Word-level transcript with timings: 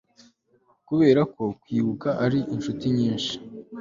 kuberako 0.87 1.43
kwibuka 1.61 2.09
ari 2.25 2.39
inshuti 2.53 2.85
nyinshi 2.97 3.33